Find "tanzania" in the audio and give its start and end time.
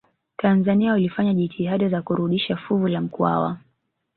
0.37-0.91